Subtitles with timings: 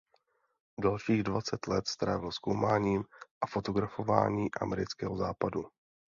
[0.81, 3.03] Dalších dvacet let strávil zkoumáním
[3.41, 5.63] a fotografování amerického západu.